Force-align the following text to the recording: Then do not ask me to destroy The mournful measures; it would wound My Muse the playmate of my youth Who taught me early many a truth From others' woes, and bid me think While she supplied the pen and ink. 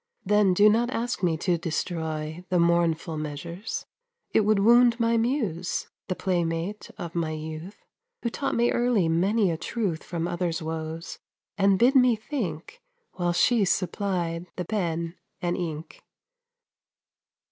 Then 0.25 0.55
do 0.55 0.67
not 0.67 0.89
ask 0.89 1.21
me 1.21 1.37
to 1.37 1.59
destroy 1.59 2.43
The 2.49 2.57
mournful 2.57 3.17
measures; 3.19 3.85
it 4.31 4.39
would 4.39 4.57
wound 4.57 4.99
My 4.99 5.15
Muse 5.15 5.89
the 6.07 6.15
playmate 6.15 6.89
of 6.97 7.13
my 7.13 7.33
youth 7.33 7.85
Who 8.23 8.31
taught 8.31 8.55
me 8.55 8.71
early 8.71 9.07
many 9.07 9.51
a 9.51 9.57
truth 9.57 10.03
From 10.03 10.27
others' 10.27 10.59
woes, 10.59 11.19
and 11.55 11.77
bid 11.77 11.93
me 11.93 12.15
think 12.15 12.81
While 13.13 13.33
she 13.33 13.63
supplied 13.63 14.47
the 14.55 14.65
pen 14.65 15.17
and 15.39 15.55
ink. 15.55 16.01